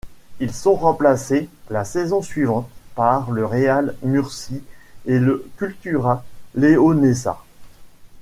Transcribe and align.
Ils 0.39 0.51
sont 0.51 0.73
remplacés 0.73 1.47
la 1.69 1.85
saison 1.85 2.23
suivante 2.23 2.67
par 2.95 3.29
le 3.29 3.45
Real 3.45 3.95
Murcie 4.01 4.63
et 5.05 5.19
le 5.19 5.45
Cultural 5.57 6.23
Leonesa. 6.55 7.37